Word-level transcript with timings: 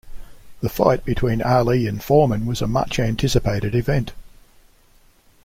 The 0.61 0.69
fight 0.69 1.05
between 1.05 1.43
Ali 1.43 1.85
and 1.85 2.03
Foreman 2.03 2.47
was 2.47 2.59
a 2.59 2.65
much-anticipated 2.67 3.75
event. 3.75 4.13